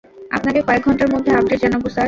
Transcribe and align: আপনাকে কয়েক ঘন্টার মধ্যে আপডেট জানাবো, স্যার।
আপনাকে 0.31 0.59
কয়েক 0.61 0.81
ঘন্টার 0.85 1.09
মধ্যে 1.13 1.31
আপডেট 1.31 1.59
জানাবো, 1.61 1.87
স্যার। 1.87 1.99